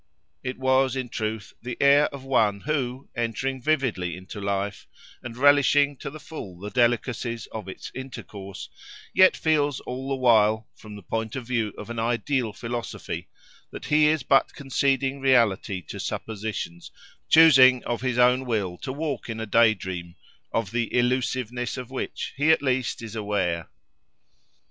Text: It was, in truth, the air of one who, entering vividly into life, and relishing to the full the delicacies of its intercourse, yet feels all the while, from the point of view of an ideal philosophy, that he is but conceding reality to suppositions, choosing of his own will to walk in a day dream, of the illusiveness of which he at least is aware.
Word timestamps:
It 0.41 0.57
was, 0.57 0.95
in 0.95 1.09
truth, 1.09 1.53
the 1.61 1.77
air 1.79 2.05
of 2.07 2.23
one 2.23 2.61
who, 2.61 3.07
entering 3.15 3.61
vividly 3.61 4.17
into 4.17 4.41
life, 4.41 4.87
and 5.21 5.37
relishing 5.37 5.95
to 5.97 6.09
the 6.09 6.19
full 6.19 6.57
the 6.57 6.71
delicacies 6.71 7.45
of 7.51 7.67
its 7.67 7.91
intercourse, 7.93 8.69
yet 9.13 9.37
feels 9.37 9.79
all 9.81 10.09
the 10.09 10.15
while, 10.15 10.67
from 10.75 10.95
the 10.95 11.03
point 11.03 11.35
of 11.35 11.45
view 11.45 11.71
of 11.77 11.91
an 11.91 11.99
ideal 11.99 12.51
philosophy, 12.51 13.27
that 13.69 13.85
he 13.85 14.07
is 14.07 14.23
but 14.23 14.55
conceding 14.55 15.21
reality 15.21 15.83
to 15.83 15.99
suppositions, 15.99 16.89
choosing 17.29 17.83
of 17.83 18.01
his 18.01 18.17
own 18.17 18.45
will 18.47 18.79
to 18.79 18.91
walk 18.91 19.29
in 19.29 19.39
a 19.39 19.45
day 19.45 19.75
dream, 19.75 20.15
of 20.51 20.71
the 20.71 20.91
illusiveness 20.91 21.77
of 21.77 21.91
which 21.91 22.33
he 22.35 22.49
at 22.49 22.63
least 22.63 23.03
is 23.03 23.15
aware. 23.15 23.69